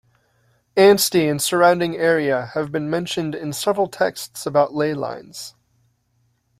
Anstey 0.75 1.27
and 1.27 1.39
surrounding 1.39 1.95
area 1.95 2.47
have 2.55 2.71
been 2.71 2.89
mentioned 2.89 3.35
in 3.35 3.53
several 3.53 3.85
texts 3.87 4.47
about 4.47 4.73
ley 4.73 4.95
lines. 4.95 5.53